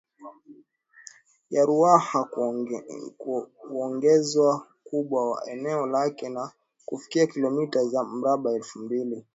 [1.53, 2.23] ya Ruaha
[3.67, 6.51] kuongezwa ukubwa wa eneo lake na
[6.85, 9.25] kufikia kilomita za mraba elfu mbili